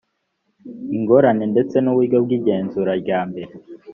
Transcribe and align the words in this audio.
ingorane 0.97 1.45
ndetse 1.53 1.75
n 1.79 1.85
uburyo 1.91 2.17
bw 2.23 2.29
igenzura 2.37 2.91
ryambere 3.01 3.51